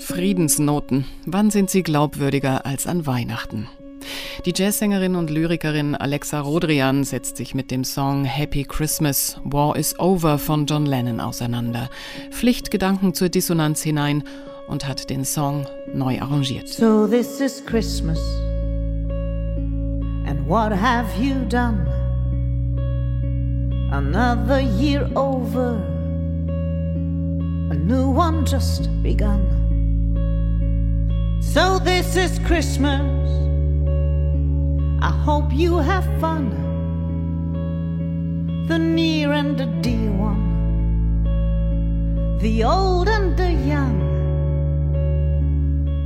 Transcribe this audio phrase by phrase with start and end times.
[0.00, 1.04] Friedensnoten.
[1.26, 3.68] Wann sind sie glaubwürdiger als an Weihnachten?
[4.46, 9.98] Die Jazzsängerin und Lyrikerin Alexa Rodrian setzt sich mit dem Song Happy Christmas, War is
[9.98, 11.90] Over von John Lennon auseinander,
[12.30, 14.22] pflicht Gedanken zur Dissonanz hinein
[14.68, 16.68] und hat den Song neu arrangiert.
[16.68, 18.18] So this is Christmas.
[20.26, 21.86] And what have you done?
[23.90, 25.82] Another year over.
[27.70, 29.57] A new one just begun.
[31.54, 33.00] So this is Christmas.
[35.00, 36.50] I hope you have fun.
[38.68, 40.44] The near and the dear one.
[42.40, 44.02] The old and the young.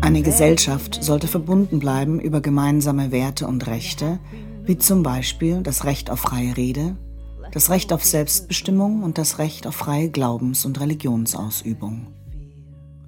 [0.00, 4.20] Eine Gesellschaft sollte verbunden bleiben über gemeinsame Werte und Rechte,
[4.64, 6.94] wie zum Beispiel das Recht auf freie Rede,
[7.50, 12.06] das Recht auf Selbstbestimmung und das Recht auf freie Glaubens- und Religionsausübung.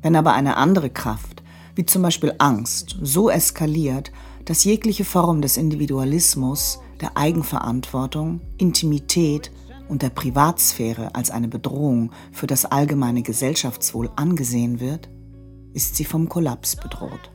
[0.03, 1.44] Wenn aber eine andere Kraft,
[1.75, 4.13] wie zum Beispiel Angst, so eskaliert,
[4.45, 9.51] dass jegliche Form des Individualismus, der Eigenverantwortung, Intimität
[9.89, 15.09] und der Privatsphäre als eine Bedrohung für das allgemeine Gesellschaftswohl angesehen wird,
[15.73, 17.31] ist sie vom Kollaps bedroht.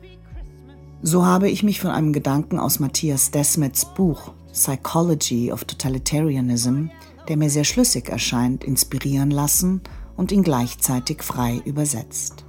[1.02, 6.86] So habe ich mich von einem Gedanken aus Matthias Desmets Buch Psychology of Totalitarianism,
[7.28, 9.80] der mir sehr schlüssig erscheint, inspirieren lassen
[10.16, 12.44] und ihn gleichzeitig frei übersetzt.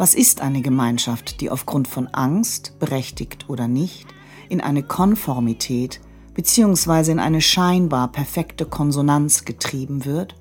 [0.00, 4.06] Was ist eine Gemeinschaft, die aufgrund von Angst, berechtigt oder nicht,
[4.48, 6.00] in eine Konformität
[6.32, 7.12] bzw.
[7.12, 10.36] in eine scheinbar perfekte Konsonanz getrieben wird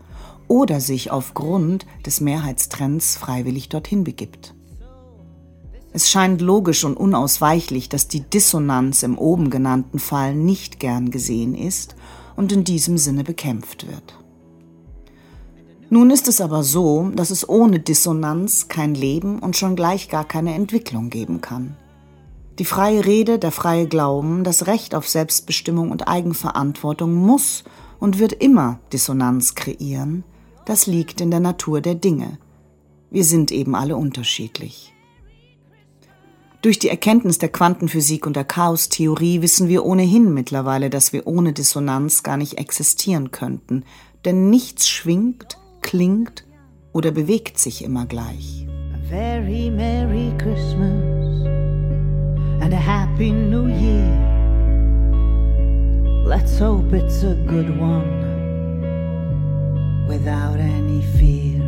[0.47, 4.55] oder sich aufgrund des Mehrheitstrends freiwillig dorthin begibt.
[5.91, 11.53] Es scheint logisch und unausweichlich, dass die Dissonanz im oben genannten Fall nicht gern gesehen
[11.53, 11.97] ist
[12.37, 14.19] und in diesem Sinne bekämpft wird.
[15.91, 20.23] Nun ist es aber so, dass es ohne Dissonanz kein Leben und schon gleich gar
[20.23, 21.75] keine Entwicklung geben kann.
[22.59, 27.63] Die freie Rede, der freie Glauben, das Recht auf Selbstbestimmung und Eigenverantwortung muss
[27.99, 30.23] und wird immer Dissonanz kreieren,
[30.65, 32.37] das liegt in der Natur der Dinge.
[33.09, 34.93] Wir sind eben alle unterschiedlich.
[36.61, 41.53] Durch die Erkenntnis der Quantenphysik und der Chaostheorie wissen wir ohnehin mittlerweile, dass wir ohne
[41.53, 43.85] Dissonanz gar nicht existieren könnten,
[44.25, 45.58] denn nichts schwingt,
[45.89, 46.45] klingt
[46.93, 48.67] oder bewegt sich immer gleich.
[48.93, 51.47] A very Merry Christmas
[52.61, 54.05] and a Happy New Year.
[56.27, 58.05] Let's hope it's a good one
[60.07, 61.59] without any fear.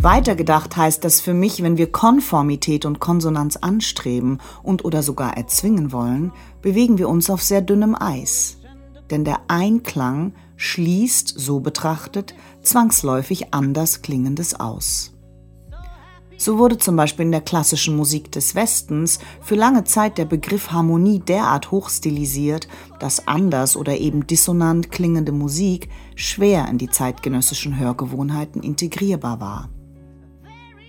[0.00, 5.92] Weitergedacht heißt das für mich, wenn wir Konformität und Konsonanz anstreben und oder sogar erzwingen
[5.92, 6.32] wollen,
[6.62, 8.57] bewegen wir uns auf sehr dünnem Eis.
[9.10, 15.12] Denn der Einklang schließt, so betrachtet, zwangsläufig anders Klingendes aus.
[16.40, 20.70] So wurde zum Beispiel in der klassischen Musik des Westens für lange Zeit der Begriff
[20.70, 22.68] Harmonie derart hochstilisiert,
[23.00, 29.68] dass anders oder eben dissonant klingende Musik schwer in die zeitgenössischen Hörgewohnheiten integrierbar war.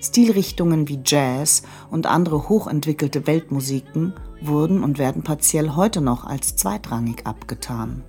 [0.02, 7.26] Stilrichtungen wie Jazz und andere hochentwickelte Weltmusiken wurden und werden partiell heute noch als zweitrangig
[7.26, 8.04] abgetan.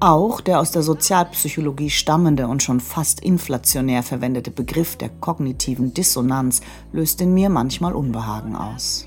[0.00, 6.60] Auch der aus der Sozialpsychologie stammende und schon fast inflationär verwendete Begriff der kognitiven Dissonanz
[6.92, 9.06] löst in mir manchmal Unbehagen aus.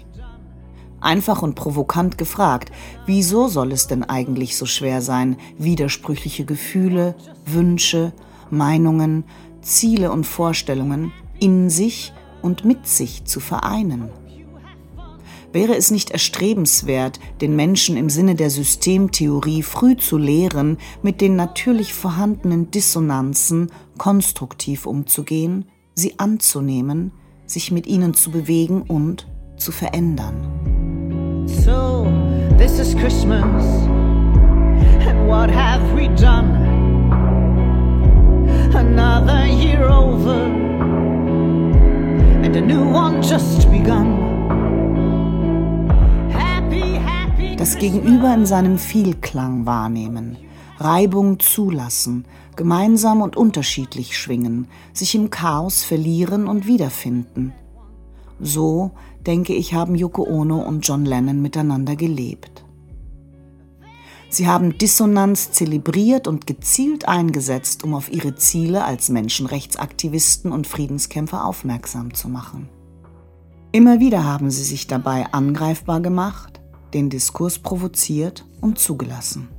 [1.00, 2.72] Einfach und provokant gefragt,
[3.06, 7.16] wieso soll es denn eigentlich so schwer sein, widersprüchliche Gefühle,
[7.46, 8.12] Wünsche,
[8.50, 9.24] Meinungen,
[9.62, 14.10] Ziele und Vorstellungen in sich und mit sich zu vereinen?
[15.54, 21.36] Wäre es nicht erstrebenswert, den Menschen im Sinne der Systemtheorie früh zu lehren, mit den
[21.36, 27.12] natürlich vorhandenen Dissonanzen konstruktiv umzugehen, sie anzunehmen,
[27.46, 29.28] sich mit ihnen zu bewegen und
[29.58, 31.46] zu verändern?
[31.48, 32.08] So,
[32.58, 33.66] this is Christmas,
[35.06, 37.41] and what have we done?
[38.82, 40.40] Another year over,
[42.44, 44.32] and a new one just begun.
[47.62, 50.36] das Gegenüber in seinem Vielklang wahrnehmen,
[50.80, 52.26] Reibung zulassen,
[52.56, 57.54] gemeinsam und unterschiedlich schwingen, sich im Chaos verlieren und wiederfinden.
[58.40, 58.92] So,
[59.28, 62.61] denke ich, haben Yoko Ono und John Lennon miteinander gelebt.
[64.32, 71.44] Sie haben Dissonanz zelebriert und gezielt eingesetzt, um auf ihre Ziele als Menschenrechtsaktivisten und Friedenskämpfer
[71.44, 72.70] aufmerksam zu machen.
[73.74, 76.62] Immer wieder haben sie sich dabei angreifbar gemacht,
[76.94, 79.50] den Diskurs provoziert und zugelassen.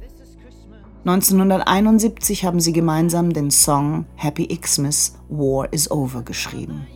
[1.04, 6.86] 1971 haben sie gemeinsam den Song Happy Xmas War is Over geschrieben.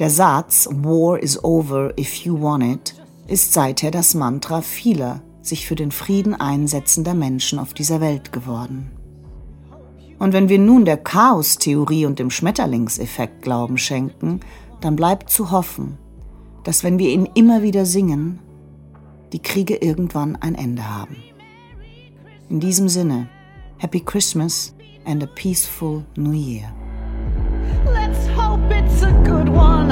[0.00, 2.94] Der Satz War is over if you want it
[3.28, 8.90] ist seither das Mantra vieler sich für den Frieden einsetzender Menschen auf dieser Welt geworden.
[10.18, 14.40] Und wenn wir nun der Chaostheorie und dem Schmetterlingseffekt Glauben schenken,
[14.80, 15.98] dann bleibt zu hoffen,
[16.64, 18.40] dass wenn wir ihn immer wieder singen,
[19.32, 21.16] die Kriege irgendwann ein Ende haben.
[22.48, 23.28] In diesem Sinne,
[23.78, 24.74] Happy Christmas
[25.04, 26.72] and a peaceful New Year.
[27.86, 29.88] Let's hope it's a good one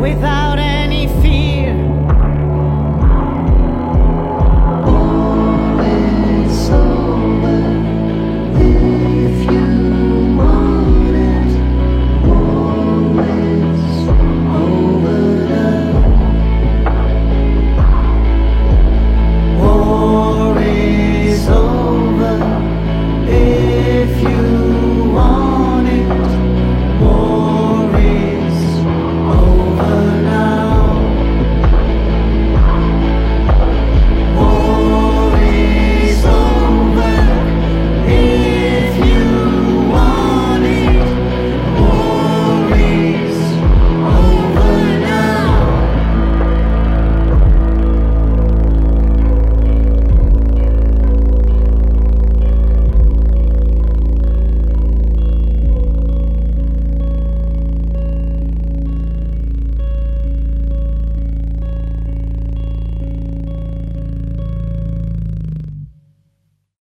[0.00, 1.95] without any fear.